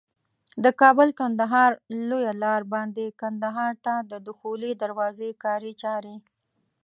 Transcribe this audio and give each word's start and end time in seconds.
د 0.63 0.65
کابل 0.81 1.09
کندهار 1.19 1.71
لویه 2.09 2.33
لار 2.43 2.61
باندي 2.73 3.07
کندهار 3.21 3.73
ته 3.85 3.93
د 4.11 4.13
دخولي 4.27 4.71
دروازي 4.83 5.29
کاري 5.43 5.73
چاري 5.81 6.15